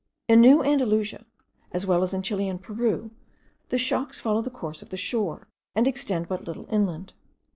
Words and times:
In 0.27 0.41
New 0.41 0.63
Andalusia, 0.63 1.27
as 1.71 1.85
well 1.85 2.01
as 2.01 2.11
in 2.11 2.23
Chile 2.23 2.49
and 2.49 2.59
Peru, 2.59 3.11
the 3.69 3.77
shocks 3.77 4.19
follow 4.19 4.41
the 4.41 4.49
course 4.49 4.81
of 4.81 4.89
the 4.89 4.97
shore, 4.97 5.47
and 5.75 5.87
extend 5.87 6.27
but 6.27 6.43
little 6.47 6.65
inland. 6.73 7.13